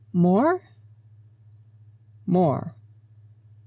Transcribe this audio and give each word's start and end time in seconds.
"More!" 0.13 0.63
"More." 2.25 2.73